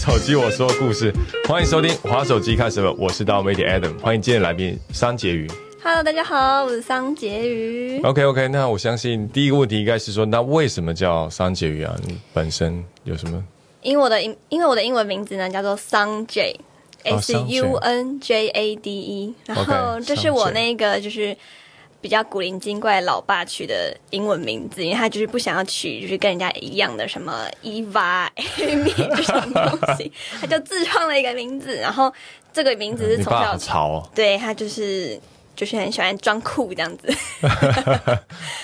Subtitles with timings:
[0.00, 1.12] 手机我说故事，
[1.46, 5.46] 欢迎收听滑手机看什么，我是大媒体 Adam，欢迎今天的来宾桑杰宇。
[5.84, 8.00] Hello，大家好，我是桑杰瑜。
[8.00, 11.94] OK OK，那我相信第一个问题应该是说，那为什么叫桑杰宇啊？
[12.06, 13.44] 你本身有什么？
[13.82, 16.58] 因为我的英，因为我的英文名字呢叫做桑 J。
[17.04, 21.36] 哦 S U N J A D E，然后这是我那个就是
[22.00, 30.10] 比较古灵精怪的老爸取的英文名字，因为他就是不想要取 就是跟人家一样的什么 Eva、 Amy 这种东西，
[30.40, 32.10] 他就自创了一个名字，然后
[32.52, 34.10] 这个名字是从小。
[34.14, 35.20] 对他就是
[35.54, 37.12] 就是很喜欢装酷这样子，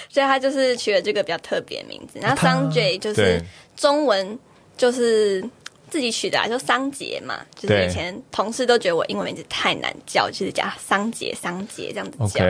[0.09, 2.19] 所以他就是取了这个比较特别的名字。
[2.19, 3.39] 然后桑 J 就是
[3.77, 4.39] 中文
[4.79, 5.47] 就是
[5.91, 7.39] 自己取的、啊，就桑杰嘛。
[7.55, 12.43] 就是以前同事都觉得我英文名字太难叫，就是叫桑杰、桑杰这样子叫。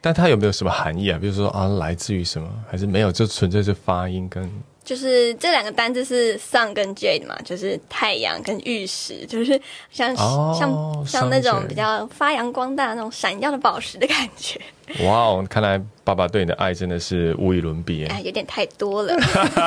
[0.00, 1.18] 但它有没有什么含义啊？
[1.20, 2.48] 比如说啊，来自于什么？
[2.70, 3.10] 还是没有？
[3.10, 4.50] 就纯粹是发音跟
[4.84, 14.58] 就是这两个单字是 sun 跟 jade 嘛，就是太阳跟玉石，就是像、哦像像那种比较发扬光大那种闪耀的宝石的感觉。
[15.04, 15.46] 哇哦！
[15.48, 18.06] 看来爸爸对你的爱真的是无与伦比耶。
[18.06, 19.14] 哎，有点太多了。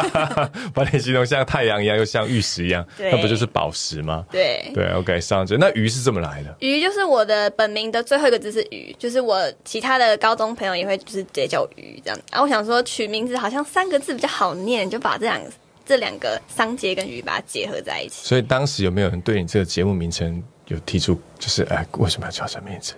[0.73, 4.25] 把你形容像太阳一样，又像玉石一样，那不就是宝石吗？
[4.31, 5.57] 对，对，OK，上着。
[5.57, 6.55] 那鱼是怎么来的？
[6.59, 12.19] 鱼就是我的本名的最后一个字是鱼，就是我其他的高中朋友也会就是直接叫鱼这样。
[12.31, 15.51] 然后我想说取名字好像三个字比较好念，就把这两个
[15.85, 18.27] 这两个桑杰跟鱼把它结合在一起。
[18.27, 22.93] 所以当时有没有人对你这个节目名称有提出，就是哎，为什么要叫这名字？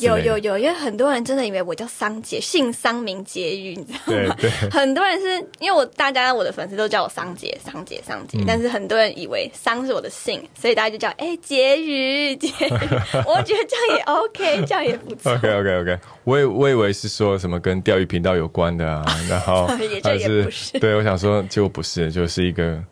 [0.00, 4.34] 有有有，因为很多人真的以为我叫桑杰，姓桑名杰宇，你知道吗？
[4.40, 12.70] 对对 很多人是因为我大家我的粉丝都叫我桑杰、桑杰、桑嗯杰，但是很多人以为桑是我的姓，所以大家就叫哎杰宇杰宇。
[13.26, 15.32] 我觉得这样也 OK，这样也不错。
[15.34, 22.82] OK OK OK，我以我以为是说什么跟钓鱼频道有关的啊，然后 也这还也不是对，我想说结果不是，就是一个。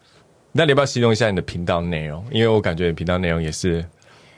[0.56, 2.24] 那你要不要形容一下你的频道内容？
[2.30, 3.84] 因为我感觉你频道内容也是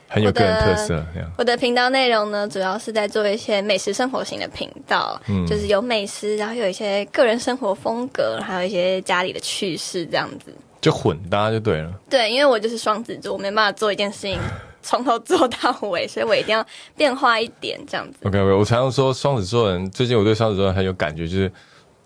[0.07, 1.03] 很有个人特色。
[1.37, 10.53] 我的频道内容呢，主要是在做一些美食生活型的频道，嗯就是有美食，然后有一些个人生活风格，还有一些家里的趣事这样子。
[10.79, 11.91] 就混搭就对了。
[12.09, 14.39] 对，因为我就是双子座，我没办法做一件事情
[14.81, 16.65] 从头做到尾，所以我一定要
[16.95, 18.19] 变化一点这样子。
[18.23, 21.51] OK OK，我常常说双子座人，最近我对双子座人很有感觉，就是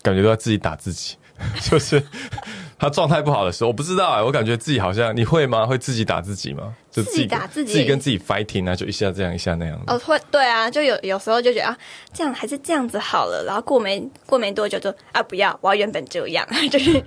[0.01, 1.15] 感觉都要自己打自己，
[1.69, 2.01] 就是
[2.79, 5.65] 他状态不好的时候，我不知道哎、我感觉自己好像你会吗？
[5.65, 6.73] 会自己打自己吗？
[6.91, 9.81] 就自己打自己自己跟自己 fighting 啊，就一下这样一下那样。
[9.87, 11.77] 哦，会对啊，就有有时候就觉得啊，
[12.13, 17.03] 这样还是这样子好了，然后过没过没多久就啊不要，我要原本这样， 就是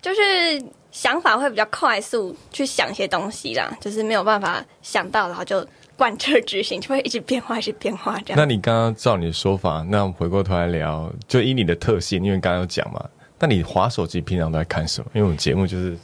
[0.00, 5.66] 就是想法会比较快速去想一些东西啦，就是没有办法想到，然后就
[5.96, 8.36] 贯彻执行，就会一直变化，一直变化这样。
[8.36, 13.02] 那你刚刚照你的说法，那我们回过头来聊，就以你的特性，因为刚刚有讲嘛，
[13.38, 15.10] 那你滑手机平常都在看什么？
[15.14, 15.98] 因为我们节目就是，对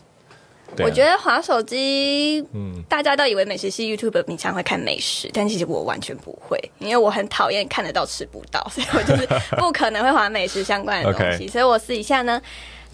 [0.76, 12.40] 啊我觉得滑手机，嗯，大家都以为美食系 YouTube 平常会看美食，但其实我完全不会，因为我很讨厌看得到吃不到，所以我就是不可能会滑美食相关的东西所以我私底下呢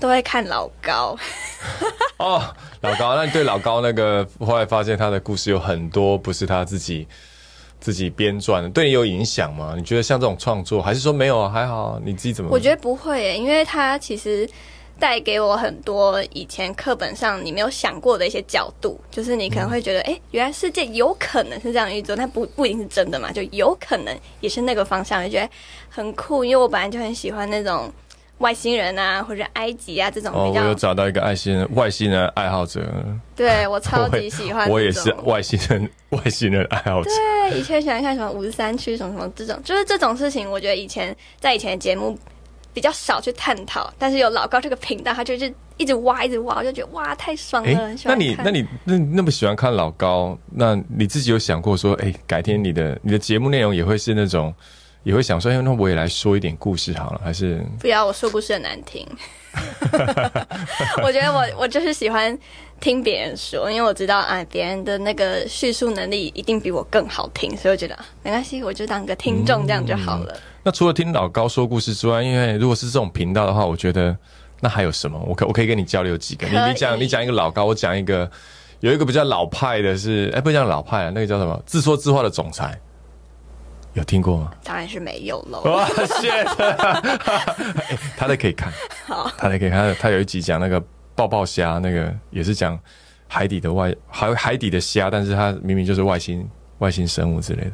[0.00, 1.16] 都会看老高。
[2.16, 2.42] 哦，
[2.80, 7.06] 老高，那你对老高那个后来发现他的故事有很多不是他自己
[7.80, 9.74] 自己编撰的，对你有影响吗？
[9.76, 11.50] 你觉得像这种创作，还是说没有啊？
[11.50, 12.50] 还好，你自己怎么？
[12.50, 14.48] 我觉得不会耶，因为他其实
[14.98, 25.48] 带给我很多以前课本上你没有想过的一些角度，就是你可能会觉得，哎、原来世界有可能是这样运作，但不不一定是真的嘛，就有可能也是那个方向，就觉得
[25.88, 26.44] 很酷。
[26.44, 27.92] 因为我本来就很喜欢那种
[28.38, 32.80] 外星人啊，或者埃及啊这种哦，比较，我有找到一个外星人外星人爱好者，
[33.36, 37.10] 对我超级喜欢 我也是外星人 外星人爱好者。
[37.10, 42.16] 对，以前喜欢看什么五十三区什么什么这种，就是这种事情，我觉得以前在以前的节目
[42.74, 54.52] 比较少去探讨，但是有老高这个频道，他就是一直挖一直挖，我就觉得哇太爽了，哎很，喜那你那你那那么喜欢看老高，那你自己有想过说，哎，改天你的你的节目内容也会是那种，
[55.04, 57.64] 也会想说，哎，那我也来说一点故事好了，还是？
[57.78, 59.06] 不要我说故事很难听，
[61.02, 62.36] 我觉得我我就是喜欢
[62.80, 70.36] 听别人说，因为我知道啊别人的那个叙述能力一定比我更好听，所以我觉得啊没关系，我就当个听众这样就好了。
[70.62, 74.16] 那除了听老高说故事之外，因为如果是这种频道的话，我觉得
[74.60, 75.18] 那还有什么？
[75.26, 76.46] 我可我可以跟你交流几个。
[76.46, 78.30] 你你讲你讲一个老高，我讲一个，
[78.80, 81.62] 有一个比较老派的是，哎，不讲老派啊，那个叫什么？
[81.66, 82.78] 自说自话的总裁，
[83.94, 84.50] 有听过吗？
[84.62, 85.62] 当然是没有喽。
[85.62, 86.28] 哇塞！
[87.88, 88.72] 哎他的可以看，
[89.38, 90.82] 他的可以看，他他有一集讲那个
[91.14, 92.78] 抱抱虾，那个也是讲
[93.28, 96.48] 海底的外海海底的虾，但是它明明就是外星
[96.78, 97.72] 外星生物之类的，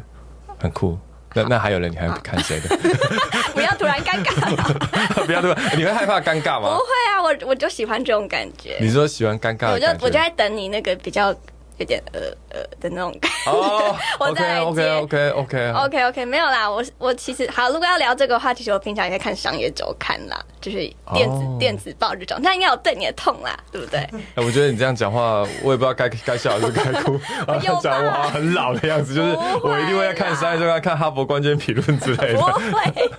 [0.59, 0.99] 很酷。
[1.33, 2.77] 那那还有人，你还看谁的？
[3.55, 4.75] 不要突然尴尬。
[5.25, 5.79] 不要突然？
[5.79, 6.69] 你会害怕尴尬吗？
[6.71, 8.77] 不会啊，我我我就喜欢这种感觉。
[8.81, 9.87] 你说喜欢尴尬我就？
[10.01, 11.33] 我就在等你那个比较
[11.81, 13.51] 有点呃呃的那种感觉。
[13.51, 20.77] 哦 我再来，OK 接 OK OK OK OK OK，没有啦，我我其实好，如果要聊这个话题，其实我平常也在看商业周刊啦，就是
[21.15, 24.01] 电子、哦电子报这种，那应该有对你的痛啦，对不对？
[24.37, 27.13] 哎我觉得你这样讲话，我也不知道该该笑还是该哭。
[27.65, 32.53] 有吧讲我很老的样子，就是我一定会在看商业周刊、看哈佛关键评论之类不的。
[32.53, 33.11] 会，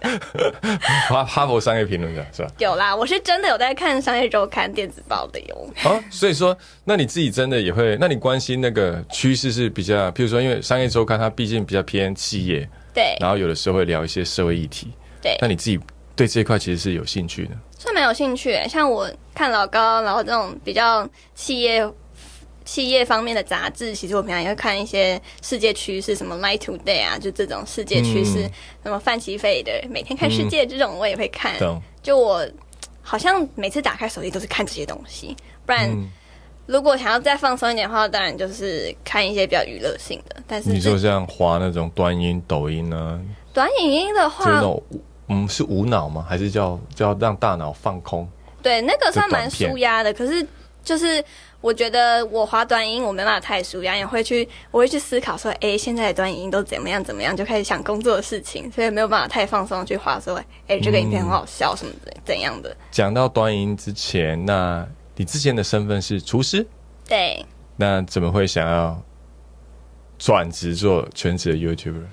[1.10, 2.50] 哈哈佛商业评论的是吧？
[2.60, 5.68] 有啦，我是真的有在看商业周刊电子报的哟。
[5.84, 7.98] 啊，所以说，那你自己真的也会？
[8.00, 14.92] 那你关心那个趋势是比较，譬如说，因为商业周刊它毕竟比较偏企业，对然后有的时候会聊一些社会议题。
[15.21, 15.80] 对那，你自己
[16.15, 17.51] 对这一块其实是有兴趣的。
[17.77, 18.68] 算蛮有兴趣耶。
[18.68, 21.88] 像我看老高，然后这种比较企业。
[22.63, 28.51] 企业方面的杂志，其实我平常也会看一些世界趋势，什么《Light Today》啊，就这种世界趋势，嗯
[28.83, 31.57] 什么范奇飞的《每天看世界》这种，我也会看。
[31.57, 31.81] 懂？
[32.04, 32.47] 就我
[33.01, 36.07] 好像每次打开手机都是看这些东西，不然嗯，
[36.71, 40.38] 如果想要再放松一点的话，当然就是看一些比较娱乐性的。
[40.47, 43.19] 但是你说这像滑那种短音、抖音啊，
[43.53, 44.83] 短影音的就是那，种
[45.27, 46.25] 嗯是无脑吗？
[46.27, 48.25] 还是叫叫让大脑放空？
[48.63, 50.13] 对那个算蛮舒压的。
[50.13, 50.45] 可是
[50.83, 51.23] 就是
[51.59, 62.75] 我觉得我滑短音我没办法太舒压，也会去我会去思考说，哎，现在的短影音都怎么样怎么样，就开始想工作的事情，所以没有办法太放松去滑说，哎，这个影片很好笑什么的怎样的。
[62.91, 66.66] 讲到短音之前，那你之前的身份是厨师，
[67.08, 67.46] 对，
[67.78, 69.02] 那怎么会想要
[70.18, 72.06] 转职做全职的 YouTuber？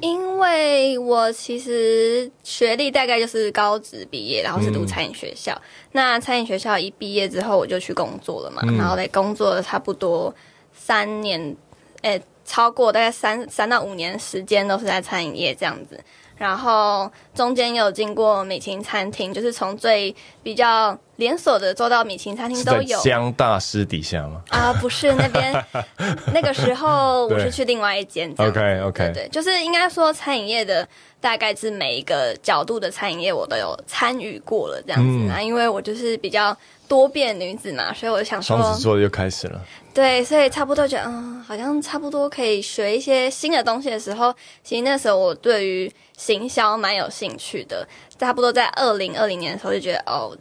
[0.00, 5.60] 因为我其实学历大概就是高职毕业，然后是读嗯餐饮学校。
[5.92, 10.34] 那餐饮学校一毕业之后，我就去工作了嘛，嗯然后在工作了差不多
[10.72, 11.54] 三年，
[12.00, 16.00] 诶、超过大概三三到五年时间都是在餐饮业这样子。
[16.38, 22.98] 然后中间有经过美琴餐厅，就是从最比较连锁的做到米其林餐厅都有。
[23.02, 25.64] 江大师底下吗啊，不是那边，
[26.32, 28.32] 那个时候我是去另外一间。
[28.38, 30.88] ？OK OK，对，就是应该说餐饮业的
[31.20, 36.56] 大概是每一个角度的餐饮业我都有参与过了这样子嗯啊，因为我就是比较
[36.88, 39.60] 多变女子嘛，所以我想说，双子座又开始了。
[39.92, 44.34] 对，所以差不多觉得嗯，好像差不多可以学一些新的东西的时候，
[44.64, 47.86] 其实那时候我对于行销蛮有兴趣的，
[48.18, 50.34] 差不多在二零二零年的时候就觉得哦。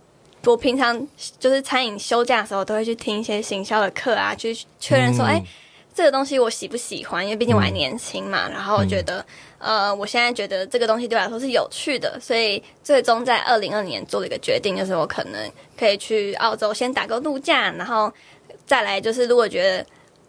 [0.45, 1.07] 我平常
[1.39, 5.43] 就是餐饮休假的时候，都会去听一些行销的课啊，去确认说，嗯哎、
[5.93, 7.23] 这个东西我喜不喜欢？
[7.23, 8.49] 因为毕竟我还年轻嘛。
[8.49, 9.25] 然后我觉得，
[9.57, 18.11] 呃，我现在觉得这个东西对我来说是有趣的，所以最终在二零二年做了一个决定，就是我可能可以去澳洲先打个度假，然后
[18.65, 19.85] 再来就是如果觉得。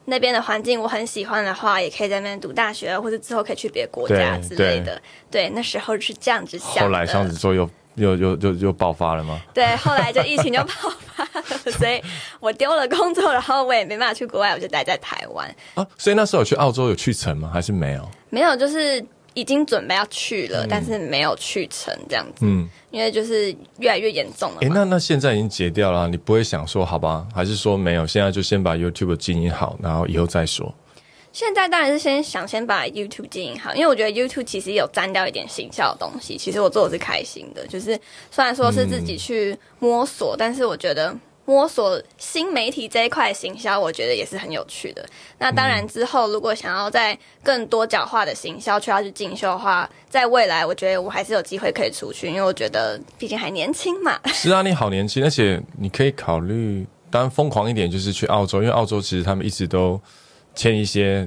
[0.06, 5.00] 那边的环境我很喜欢的话，也可以在那边读大学，或者之后可以去别的国家之类的。
[5.30, 6.80] 对，那时候是这样子想的。
[6.80, 7.68] 后来双子座又
[8.00, 9.41] 又又又又爆发了吗？
[9.55, 10.75] 对，后来就疫情就爆
[11.14, 11.43] 发了，
[11.79, 12.02] 所以
[12.41, 15.49] 我丢了工作，然后我也没办法去国外，我就待在台湾。
[15.75, 17.50] 啊，所以那时候有去澳洲有去成吗？
[17.52, 18.11] 还是没有？
[18.31, 19.05] 没有，就是
[19.35, 24.75] 已经准备要去了，但是没有去成这样子，嗯，因为就是越来越严重了诶，嘛。
[24.76, 27.26] 那那现在已经结掉了，你不会想说好吧？
[27.35, 28.06] 还是说没有？
[28.06, 30.75] 现在就先把 YouTube 经营好，然后以后再说。
[31.32, 36.36] 现在当然是先想先把 YouTube 经营好，因为我觉得 YouTube 其实有沾掉一点行销的东西。
[36.36, 37.98] 其实我做的是开心的，就是
[38.30, 45.04] 虽然说是自己去摸索，但是我觉得摸索新媒体这一块行销，我觉得也是很有趣的。
[45.38, 54.18] 那当然之后如果想要在更多角化的行销去要去进修的话，在未来我觉得我还是有机会可以出去，因为我觉得毕竟还年轻嘛。
[54.34, 60.00] 是啊，你好年轻，而且你可以考虑，当然疯狂一点，就是去澳洲，因为澳洲其实他们一直都
[60.61, 61.26] 签一些，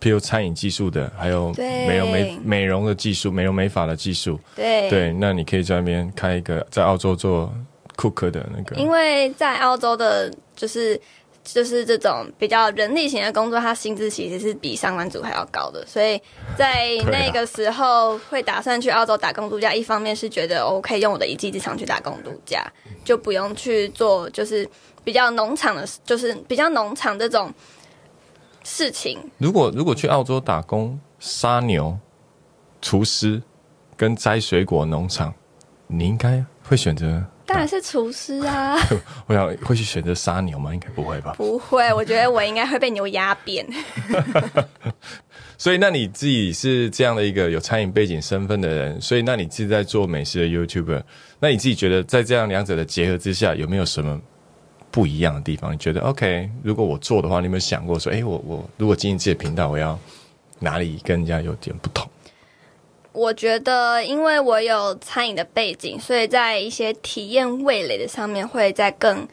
[0.00, 4.40] 譬如餐饮技术的，还有对美容美美容的技术、美容美发的技术。
[4.56, 7.52] 对对，那你可以在那边开一个在澳洲做
[7.96, 8.74] cook 的那个。
[8.76, 10.98] 因为在澳洲的，就是
[11.44, 16.18] 就是这种比较人力型的工作，它薪资其实是比上班族还要高的，所以
[16.56, 19.74] 在 那个时候会打算去澳洲打工度假。
[19.74, 22.66] 一方面是觉得我可以用我的一技之长去打工度假，
[23.04, 24.66] 就不用去做就是
[25.04, 27.52] 比较农场的，就是比较农场这种
[28.64, 29.18] 事情。
[29.38, 31.98] 如果如果去澳洲打工，杀牛、
[32.80, 33.42] 厨师
[33.96, 35.32] 跟摘水果农场，
[35.86, 37.24] 你应该会选择？
[37.46, 38.76] 当然是厨师啊，
[39.26, 40.72] 我想会去选择杀牛吗？
[40.72, 41.34] 应该不会吧。
[41.36, 43.66] 不会，我觉得我应该会被牛压扁。
[45.58, 51.02] 所以，那你自己是这样的一个有餐饮背景身份的人，所以那你自己在做美食的 YouTuber，
[51.40, 54.20] 那你自己觉得在这样两者的结合之下，有没有什么
[54.90, 55.72] 不一样的地方？
[55.72, 56.50] 你觉得 OK？
[56.62, 59.98] 如果我做的话，你有没有想过说，哎、我我如果经营自己的频道，我要
[60.58, 62.08] 哪里跟人家有点不同？
[63.12, 69.26] 我觉得，因为我有餐饮的背景，所以在一些体验味蕾的上面会在更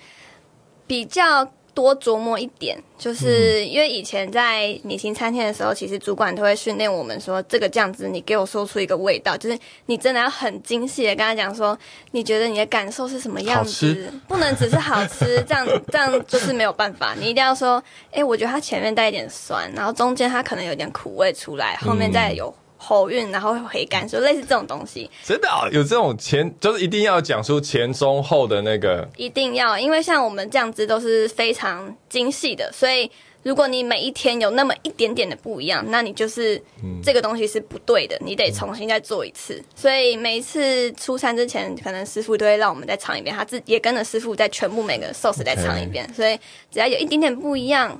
[0.88, 2.76] 比较多琢磨一点。
[2.98, 9.56] 就是因为以前在米星餐厅的时候，其实主管都会训练我们说，这个酱汁你给我说出一个味道，就是
[9.86, 11.78] 你真的要很精细的跟他讲说，
[12.10, 17.14] 你觉得你的感受是什么样子，不能只是好吃，这样 这样就是没有办法。
[17.14, 22.52] 你一定要说，哎，我觉得它前面带一点酸，然后中间它可能有点苦味出来，后面再有。
[22.78, 25.10] 喉韵，然后会回甘，就类似这种东西。
[25.24, 29.08] 真的啊，有这种前，就是一定要讲出前中后的那个。
[29.18, 33.10] 一定要，因为像我们酱汁都是非常精细的，所以
[33.44, 36.62] 如果你每一天有那么一点点的不一样，那你就是
[37.02, 39.62] 这个东西是不对的，你得重新再做一次。
[39.76, 46.08] 所以每一次出餐之前，可能师傅都会让我们再尝一遍，他自己也跟着师傅再全部每个寿司再尝一遍。
[46.14, 46.38] 所以
[46.72, 48.00] 只要有一点点不一样，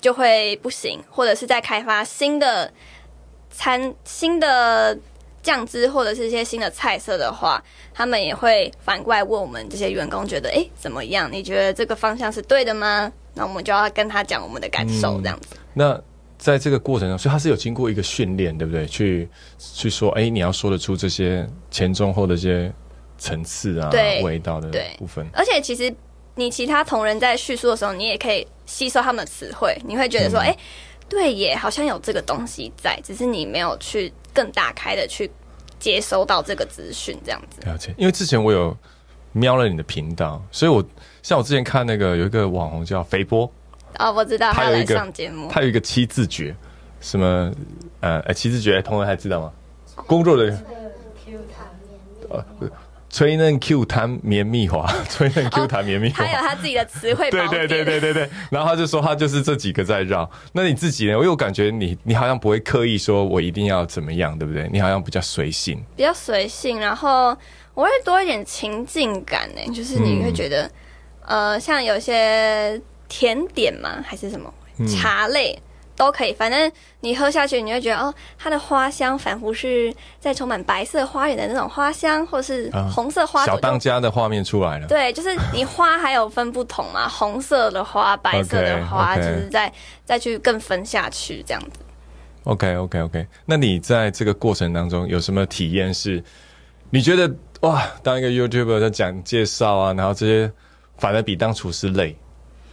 [0.00, 2.70] 就会不行，或者是在开发新的。
[3.52, 4.98] 餐新的
[5.42, 11.30] 酱汁或者是一些新的菜色的话，他们也会反过来问我们这些员工，觉得哎怎么样？
[11.30, 13.12] 你觉得这个方向是对的吗？
[13.34, 15.56] 那我们就要跟他讲我们的感受，这样子。
[15.74, 16.00] 那
[16.38, 18.86] 在这个过程中，所以他是有经过一个训练，对不对？
[18.86, 19.28] 去
[19.58, 22.72] 去说，哎，你要说得出这些前中后的一些
[23.18, 23.90] 层次啊，
[24.22, 25.26] 味道的部分。
[25.32, 25.94] 而且其实
[26.34, 30.56] 你其他同仁在叙述的时候，你也可以吸收他们的词汇，你会觉得说，哎。
[31.12, 35.30] 对耶，好像有这个东西在，只是你没有去更大开的去
[35.78, 37.60] 接收到这个资讯，这样子。
[37.68, 38.74] 了解，因为之前我有
[39.32, 40.82] 瞄了你的频道，所以我
[41.22, 43.44] 像我之前看那个有一个网红叫肥波，
[43.98, 46.56] 哦，我知道，他有一个上节目，他有一个七字诀，
[47.02, 47.52] 什么
[48.00, 49.52] 呃，七字诀，同仁还知道吗？
[50.06, 50.64] 工作人员。
[53.12, 57.28] 吹嫩 Q 弹绵密滑， 吹嫩 Q 弹绵密滑，他有他自己的词汇。
[57.30, 58.30] 对对对对对对。
[58.50, 60.28] 然后他就说他就是这几个在绕。
[60.52, 61.18] 那你自己呢？
[61.18, 64.66] 我又感觉你你好像不会刻意说我一定要怎么样，对不对？
[64.72, 65.78] 你好像比较随性。
[65.94, 67.36] 比较随性，然后
[67.74, 70.70] 我会多一点情境感呢，就是你会觉得，
[71.26, 74.50] 呃，像有些甜点嘛，还是什么
[74.88, 75.58] 茶类。
[76.04, 84.86] 都可以，反正你喝下去，你会觉得哦，它的花香仿佛是在充满白色花园的那种花香，或是红色花小当家的画面出来了。
[84.86, 89.72] 对， 就是你花还有分不同嘛，红色的花、白色的花， 就是再
[90.04, 91.80] 再去更分下去这样子。
[92.44, 95.94] OK OK OK，那你在这个过程当中有什么体验？
[95.94, 96.22] 是
[96.90, 100.52] 你觉得哇，当一个 YouTuber 在讲介绍啊，然后这些
[100.98, 102.16] 反而比当厨师累？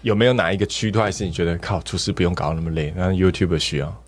[0.01, 4.03] 有没有哪一个区块是你觉得靠厨师不用搞那么累，那 YouTube 需要？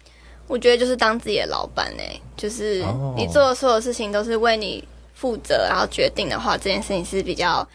[0.48, 2.84] 我觉得就是当自己的老板哎，就是
[3.16, 4.84] 你做的所有事情都是为你
[5.14, 7.66] 负责，然后决定的话，这件事情是比较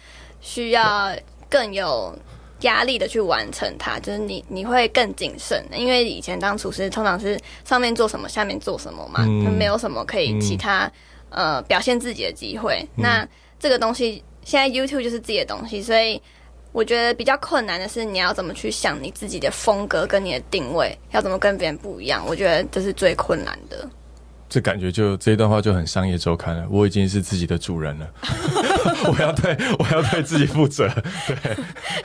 [0.40, 1.14] 需要
[1.48, 2.14] 更有
[2.60, 3.98] 压力的去完成它。
[4.00, 9.24] 就是你你会更谨慎，因为以前当厨师通常是上面做什么，下面做什么嘛，
[9.58, 10.90] 没有什么可以其他
[11.30, 12.86] 呃表现自己的机会。
[12.94, 13.26] 那
[13.58, 16.20] 这个东西现在 YouTube 就是自己的东西，所以。
[16.76, 22.22] 我觉得比较困难的是，你要怎么去想你自己的风格跟你的定位，要怎么跟别人不一样？
[22.28, 23.88] 我觉得这是最困难的。
[24.46, 26.66] 这感觉就这一段话就很商业周刊了。
[26.70, 28.06] 我已经是自己的主人了，
[29.08, 30.86] 我要对我要对自己负责。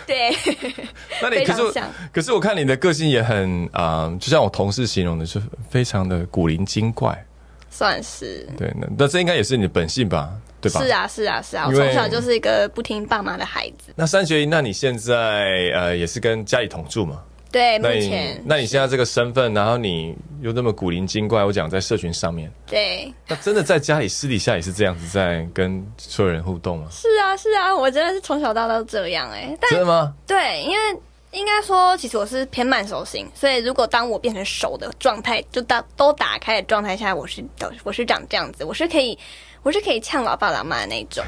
[0.08, 0.74] 对 对，
[1.22, 1.82] 那你可是
[2.14, 7.26] 可是我看你的个性也很啊，就像我同事形容的，是非常的古灵精怪。
[7.72, 10.30] 算是对，那那这应该也是你的本性吧？
[10.62, 10.80] 对吧？
[10.80, 13.92] 是啊，是啊，是啊，我从小就是一个不听爸妈的孩子。
[13.96, 17.24] 那三学一，那你现在呃也是跟家里同住嘛？
[17.52, 18.40] 对，目前。
[18.46, 23.12] 那你现在这个身份，然后你又那么古灵精怪，我讲在社群上面，对。
[23.28, 26.88] 那真的在家里私底下也是这样子在跟所有人互动吗？
[26.92, 29.58] 是啊，是啊，我真的是从小到大都这样哎。
[29.70, 30.14] 真的吗？
[30.28, 31.00] 对，因为。
[31.32, 37.44] 应该说，其实我是偏慢熟型，所以如果当我变成熟的状态，就当都打开的状态下，我是
[37.84, 39.18] 我是长这样子，我是可以，
[39.64, 41.24] 我是可以呛老爸老妈的那种。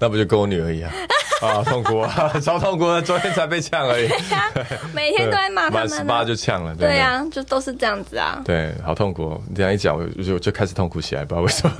[0.00, 0.90] 那不就跟我女儿一样
[1.40, 4.08] 啊，痛苦啊，超痛苦的，昨天才被呛而已。
[4.92, 5.88] 每天都在骂他们。
[5.88, 6.74] 满十八就呛了。
[6.74, 8.42] 对啊，就都是这样子啊。
[8.44, 9.40] 对，好痛苦。
[9.48, 11.74] 你这样一讲，我就就开始痛苦起来，不知道为什么。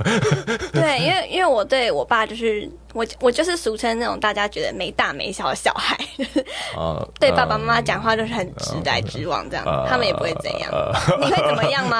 [0.73, 5.95] 对，因为因为我对我爸就是我我就是俗称那种大家觉得没大没小的小孩。
[6.75, 7.05] 啊。
[7.19, 10.71] 对爸爸妈妈讲话就是很直来直往这样，他们也不会怎样。
[11.19, 11.99] 你会怎么样吗？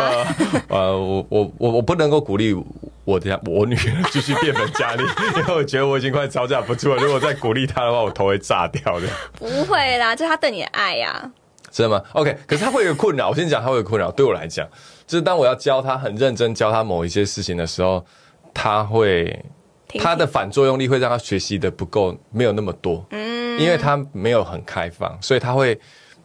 [0.69, 2.55] 呃，我我我我不能够鼓励。
[3.03, 5.03] 我家我女儿继续变本加厉，
[5.38, 7.01] 因为我觉得我已经快招架不住了。
[7.01, 9.08] 如果再鼓励她的话，我头会炸掉的。
[9.34, 11.31] 不会啦，这是她对你的爱呀。
[11.72, 13.29] 真的吗？OK，可是她会有困扰。
[13.29, 14.12] 我先讲，她会有困扰。
[14.12, 14.67] 对我来讲，
[15.08, 18.05] 就是当我要教她很认真教她某一些事情的时候，
[18.53, 19.43] 她会
[20.00, 23.05] 她的反作用力会让她学习的不够，没有那么多。
[23.12, 25.79] 嗯，因为她没有很开放，所以她会。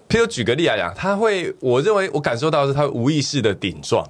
[0.09, 4.09] 譬如举个例来讲，她会，我认为我感受到是她无意识的顶撞。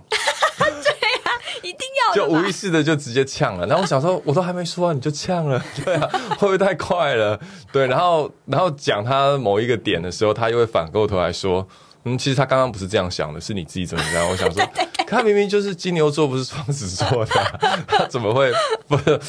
[2.17, 3.67] 就无意识的就直接呛了。
[3.67, 6.09] 然后我想说，我都还没说完你就呛了， 对啊，
[6.39, 7.39] 会不会太快了？
[7.71, 11.67] 对，然后然后讲他某一个点的时候，他又会反过头来说，
[12.05, 14.29] 嗯，其实他刚刚不是这样想的，是你自己怎么样？
[14.29, 14.65] 我想说，
[15.07, 17.33] 他明明就是金牛座，不是双子座的，
[17.87, 18.53] 他怎么会
[18.89, 19.21] 不是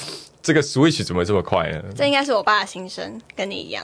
[0.42, 1.84] 这个 switch 怎么这么快呢？
[1.96, 3.84] 这应该是我爸的心声，跟你一样。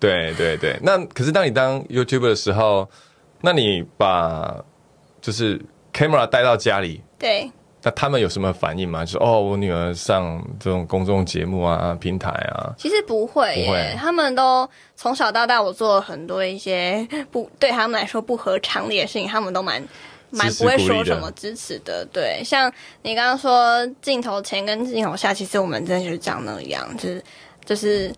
[0.00, 2.88] 对对对，那可是当你当 YouTuber 的时候，
[3.40, 4.62] 那你把
[5.22, 5.58] 就是
[5.94, 7.50] camera 带到家里，对，
[7.84, 9.04] 那他们有什么反应吗？
[9.04, 19.80] 就哦，我女儿上这种公众节目啊、平台啊，其实不会耶，不会他们都从小到大，我做了很多一些 不对他们来说不合常理的事情，他们都蛮。
[20.36, 22.72] 蛮不会说什么支持的，对，像
[23.02, 27.22] 你刚刚说镜头前跟镜头下，其实我们真的就是长那样，就是
[27.64, 28.12] 就是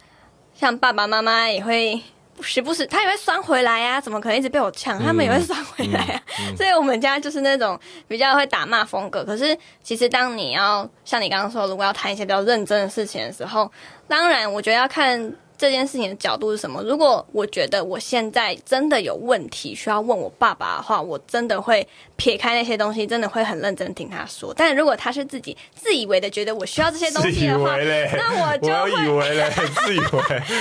[0.55, 2.01] 像爸爸妈妈也会
[2.43, 4.99] 时不时他也会酸回来啊，怎么可能一直被我呛？
[5.03, 6.23] 他们也会酸回来啊，
[6.57, 9.25] 所以我们家就是那种比较会打骂风格。
[9.25, 13.71] 可是其实当你要像你刚刚说，如果要谈一些比较认真的事情的时候，
[14.07, 15.35] 当然我觉得要看。
[15.59, 16.83] 这件事情的角度是什么？
[16.83, 21.87] 如果我觉得我现在真的有问题需要问我爸爸的话，我真的会
[22.17, 24.53] 撇开那些东西，真的会很认真听他说。
[24.57, 29.51] 但如果他是自己自以为的觉得我需要这些东西的话，为，那我就我会以为嘞，
[29.85, 30.07] 自以为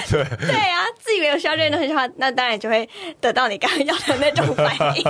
[0.09, 0.23] 对。
[0.47, 2.87] 对啊，自以为我需要这些东西的话，那当然就会
[3.19, 5.03] 得到你刚刚要的那种反应。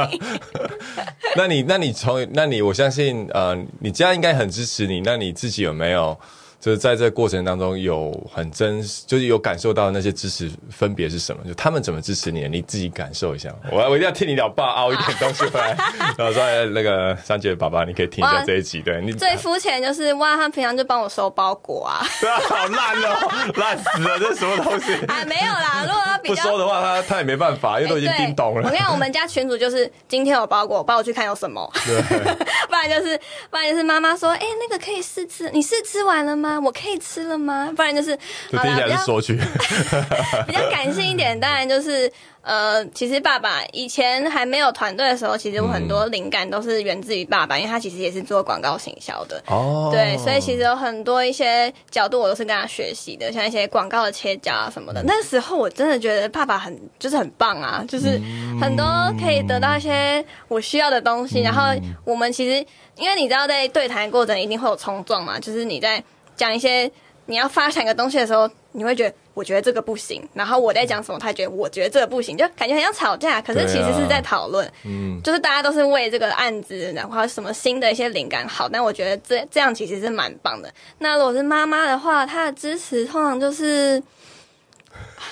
[1.36, 5.02] 那你，那你从，那你，我相信，呃，你家应该很支持你。
[5.02, 6.18] 那你自己有没有，
[6.60, 11.44] 就是在这过程当中有很真实，就是有感受到那些支持分别是什么？
[11.48, 12.48] 就他们怎么支持你？
[12.48, 13.54] 你自己感受一下。
[13.72, 15.76] 我我一定要替你老爸凹一点东西回来。
[16.18, 18.82] 然后说，哎那个三姐爸爸，你可以听一下这一集。
[18.82, 22.06] 对你，最肤浅就是哇，他平常就帮我收包裹啊。
[22.20, 24.94] 对啊，好烂哦，烂死了，这是什么东西？
[25.06, 28.74] 啊，没有啦，如果他比不收的话，他他也没办法，因为都已经哎对叮咚了我跟。
[28.74, 31.70] 你讲，我们家群主就是今天有包裹，帮我去看有什么。
[31.86, 32.02] 对
[32.68, 33.18] 不然就是，
[33.50, 36.55] 不然就是妈妈说，哎、那个可以试吃，你试吃完了吗？
[36.64, 37.72] 我可以吃了吗？
[37.76, 38.18] 不然就是，
[38.52, 39.36] 就听起来好啦是说去，
[40.48, 49.42] 比较感性一点，当然就是呃，其实爸爸以前还没有团队的时候，其实我很多灵感都是源自于爸爸，因为他其实也是做广告行销的。
[49.48, 55.02] 哦对，所以其实有很多一些角度我都是跟他学习的，像一些广告的切角啊什么的。
[55.04, 58.22] 那时候我真的觉得爸爸很就是很棒啊，就是
[58.62, 58.86] 很多
[59.20, 61.42] 可以得到一些我需要的东西。
[61.42, 61.64] 然后
[62.04, 62.64] 我们其实
[62.98, 66.04] 因为你知道在对谈过程一定会有冲撞嘛，就是你在
[66.36, 66.90] 讲一些
[67.26, 74.72] 你要发展一个东西的时候，你会觉得我觉得这个不行，然后我在讲什么，他觉得我觉得这个不行，就感觉很像吵架，可是其实是在讨论。
[74.84, 80.72] 嗯，就是大家都是为这个案子，然后什么新的一些灵感好，但我觉得这这样其实是蛮棒的。
[81.00, 84.02] 那如果是妈妈的话，她的支持通常就是，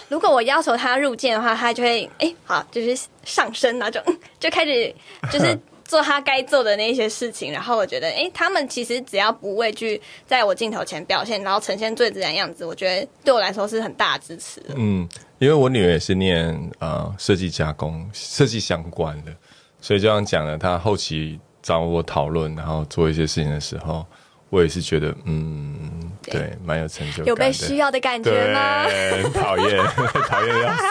[0.10, 4.02] 如果我要求她入境的话，她就会哎、好，就是上升那种，
[4.40, 4.96] 就开始
[5.32, 5.58] 就是。
[5.94, 14.74] 做他该做的那一些事情，然后我觉得，哎，他们其实只要不畏惧在我镜头前表现，然后呈现最自然的样子，我觉得对我来说是很大的支持的。
[14.76, 19.32] 嗯，因为我女儿也是念呃设计加工、设计相关的，
[19.80, 24.04] 所以就像讲了，她后期找我讨论，然后做一些事情的时候，
[24.50, 27.30] 我也是觉得，嗯，对，蛮有成就感的。
[27.30, 28.88] 有被需要的感觉吗？
[29.36, 29.78] 讨厌，
[30.28, 30.82] 讨厌要死。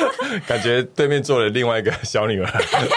[0.46, 2.50] 感觉对面坐了另外一个小女儿，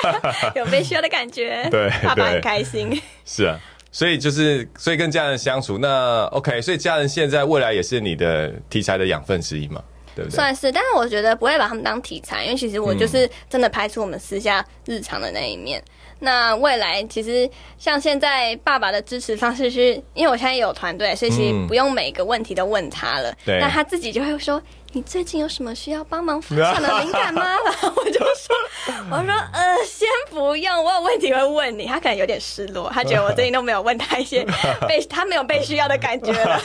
[0.56, 3.02] 有被需要的感觉， 对对爸爸很开心。
[3.26, 3.60] 是啊，
[3.92, 9.82] 所以就是，所以跟家人相处，那 OK，所以家人现在未来也是你的题材的养分之一嘛，
[10.16, 10.36] 对不对？
[10.36, 15.82] 算是，但是我觉得不会把他们当题材，因为其实我就是真的拍出我们私下日常的那一面。
[16.20, 24.62] 那未来其实像现在爸爸的支持方式是，因为我现在有团队，所以其实嗯不用每个问题都问他了，对那他自己就会说。
[24.93, 27.43] 你最近有什么需要帮忙分享的灵感吗？
[27.65, 28.56] 然 后我就说，
[29.12, 31.86] 我说呃，先不用，我有问题会问你。
[31.86, 34.45] 他可能有点失落，他觉得我最近都没有问他一些
[34.88, 36.58] 被他没有被需要的感觉了。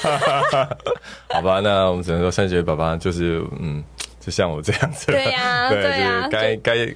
[1.30, 3.82] 好吧，那我们只能说三姐爸爸就是嗯，
[4.20, 6.94] 就像我这样子，对呀对，对呀就是该该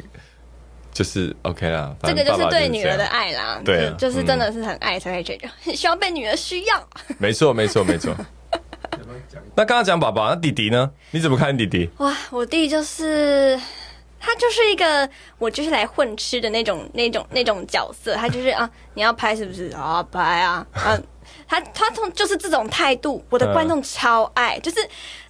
[0.93, 6.89] 就是 OK 啦，这个就是对女儿的，爱啦，对啊就就是真的是很爱，才会觉得很需要被女儿需要。
[7.19, 8.15] 没错没错没错。
[9.57, 10.91] 那刚刚讲爸爸，那弟弟呢？
[11.11, 11.89] 你怎么看弟弟？
[11.99, 13.59] 哇，我弟就是
[14.19, 20.07] 他就是一个我就是来混吃的那种那种那种角色，他就是啊，你要拍是不是啊？
[20.11, 20.99] 拍啊，啊。
[21.47, 24.81] 他他从就是这种态度，我的观众超爱，就是，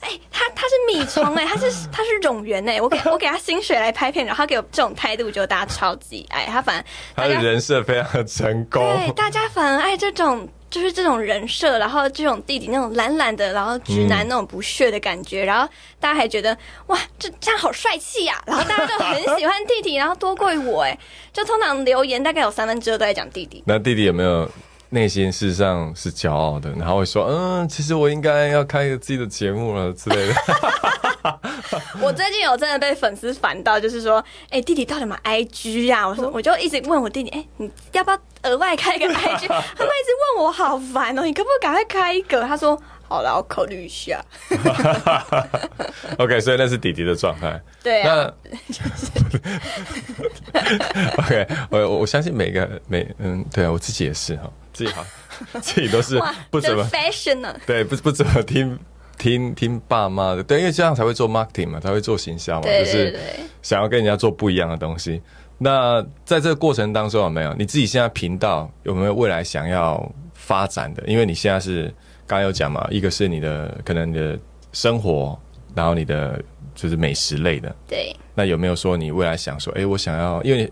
[0.00, 6.84] 哎、他他是米虫哎、他是他是冗员哎，我给我给他薪水来拍片，然后他给我这种态度，就大家超级爱他，反而
[7.16, 16.58] 他的人设非常的成功，对大家反而爱这种就是这种人设，然后这种弟弟那种懒懒的，然后直男那种不屑的感觉，然后大家还觉得
[16.88, 20.98] 哇，这这样好帅气呀，然后大家就很喜欢弟弟，然后多过于我哎，
[21.32, 23.62] 就通常留言大概有三分之二都在讲弟弟。
[23.68, 24.50] 那弟弟有没有
[24.90, 30.34] 内心事实上是骄傲的，然后会说嗯，其实我应该要开一个自己的节目了之类的。
[32.00, 36.06] 我最近有真的被粉丝烦到，就是说，哎，弟弟到底买 IG 呀？
[36.06, 39.14] 我说，我就一直问我弟弟，哎，你要不要额外开一个 IG？
[39.16, 42.42] 他们一直问我，好烦哦，你可不可以赶快开一个？
[42.42, 44.22] 他说，好了，我考虑一下。
[46.18, 47.58] OK，所以那是弟弟的状态。
[47.82, 48.30] 对啊。
[51.18, 55.02] OK，我我相信每个每嗯，对啊，我自己也是哈，自己好，
[55.62, 57.58] 自己都是不怎么 fashion 呢？
[57.66, 58.78] 对，不不怎么听。
[59.16, 63.16] 听听爸妈的，对，因为这样才会做 marketing 嘛，才会做行销嘛，就是
[63.62, 65.22] 想要跟人家做不一样的东西。
[65.56, 71.02] 那在这个过程当中有没有你自己现在频道有没有未来想要发展的？
[71.06, 71.84] 因为你现在是
[72.26, 74.36] 刚刚有讲嘛，一个是你的可能你的
[74.72, 75.38] 生活，
[75.76, 76.42] 然后你的
[76.74, 77.74] 就是美食类的。
[77.86, 78.14] 对。
[78.34, 80.68] 那有没有说你未来想说，哎，我想要，因为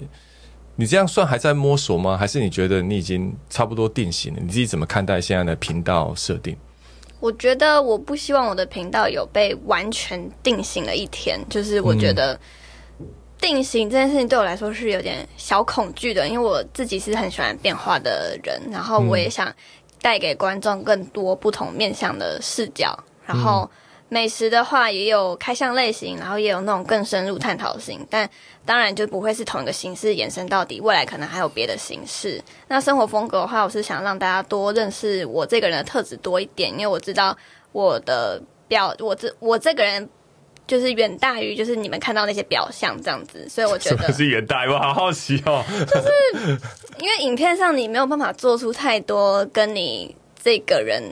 [0.82, 2.16] 你这样算还在摸索吗？
[2.18, 4.40] 还是你觉得你已经差不多定型了？
[4.42, 6.56] 你自己怎么看待现在的频道设定？
[7.20, 12.36] 我觉得我不希望我的频道有被完全定型的一天，就是我觉得
[13.38, 19.54] 定型这件事情对我来说是有点小恐惧的，因为我自己是很喜欢变化的人，然后我也想
[20.00, 23.70] 带给观众更多不同面向的视角，然后。
[24.12, 28.28] 美食的话也有开箱类型，然后也有那种更深入探讨型，但
[28.62, 30.78] 当然就不会是同一个形式延伸到底。
[30.82, 32.38] 未来可能还有别的形式。
[32.68, 37.34] 那生活风格的话，我是想让大家多认识我这个人的特质多一点，因为我知道
[37.72, 40.06] 我的表，我这我这个人
[40.66, 46.58] 就是远大于就是你们看到那些表象这样子，所以我觉得 是远大于我好好奇哦，就是
[46.98, 51.02] 因为影片上你没有办法做出太多跟你这个人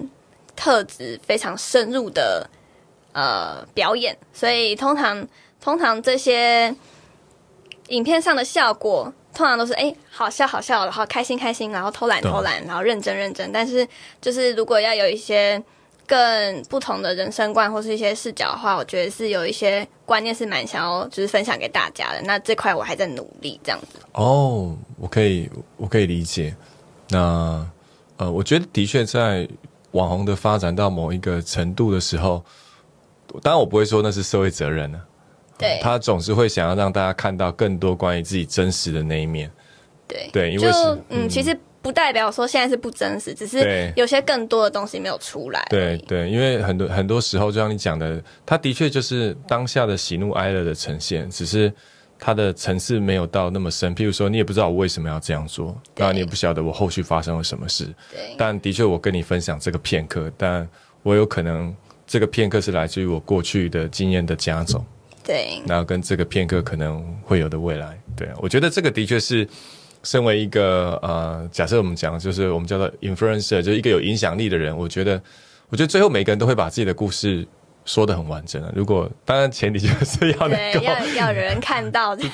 [0.55, 2.47] 特质非常深入的。
[3.13, 5.27] 呃，表演，所以通常
[5.61, 6.73] 通常这些
[7.89, 13.51] 影片上的效果，通常都是哎，好笑好笑，然后开心开心，然后偷懒偷懒，然后认真认真。
[13.51, 13.85] 但是，
[14.21, 15.61] 就是如果要有一些
[16.07, 22.23] 更不同的人生观或是一些视角的话，我觉得是有一些观念是蛮想要就是分享给大家的。
[22.23, 23.99] 那这块我还在努力，这样子。
[24.13, 26.55] 哦，我可以我可以理解。
[27.09, 27.69] 那
[28.19, 29.49] 呃，我觉得的确在
[29.91, 32.45] 网红的发展到某一个程度的时候。
[33.41, 35.01] 当然，我不会说那是社会责任呢。
[35.59, 39.51] 对，他总是会想要让大家看到更多关于自己真实的那一面。
[40.09, 40.73] 对对，因为
[41.11, 45.63] 嗯，其实不代表说现在是不真实，只是有些更多的东西没有出来。
[45.69, 51.71] 对对，因为很多很多时候，就像你讲的，他的确就是当下的喜怒哀乐的呈现，只是
[52.19, 53.95] 他的层次没有到那么深。
[53.95, 57.85] 譬如说，你也不知道我为什么要这样做，那你也不晓得我后续发生了什么事。
[58.11, 60.67] 对，但的确，我跟你分享这个片刻，但
[61.03, 61.77] 我有可能。
[62.11, 64.85] 这个片刻是来自于我过去的经验的加总，
[65.23, 69.47] 对，然后跟这个片刻可能会有的未来，对我觉得这个的确是，
[70.03, 75.23] 身为一个呃，假设我们讲就是我们叫做 influencer，就是一个有影响力的人，我觉得，
[75.69, 77.47] 我觉得最后每个人都会把自己的故事
[77.85, 78.73] 说的很完整啊。
[78.75, 82.29] 如果当然前提就是要能够要要有人看到， 对，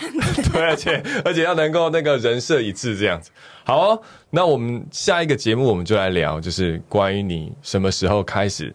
[0.63, 3.31] 而且而且要能够那个人设一致这样子。
[3.65, 8.75] 好，那我们下一个节目我们就来聊，就是关于你什么时候开始。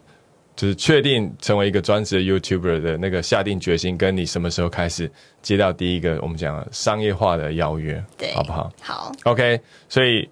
[0.56, 5.12] 就是确定成为一个专职的 YouTuber 的那个下定决心，跟你什么时候开始
[5.42, 8.72] 接到第一个我们讲商业化的邀约，对，好不好？
[8.82, 9.60] 好，OK。
[9.90, 10.30] 所以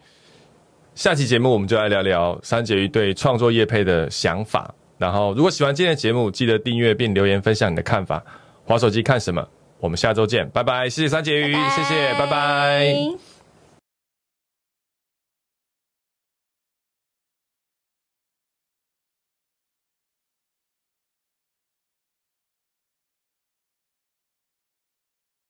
[0.95, 4.73] 下期节目我们就来聊聊三姐鱼对创作业配的想法。
[4.97, 8.21] 然后，如果喜欢今天的节目，记得订阅并留言分享你的看法。
[8.65, 9.47] 滑手机看什么？
[9.79, 10.89] 我们下周见，拜拜！
[10.89, 13.28] 谢谢三姐鱼，谢谢，拜拜。